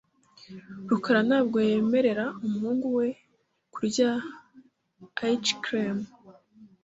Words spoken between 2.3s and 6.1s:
umuhungu we kurya ice cream.